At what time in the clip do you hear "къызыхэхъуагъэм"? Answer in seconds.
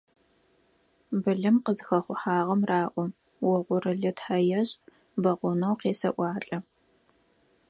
1.65-2.61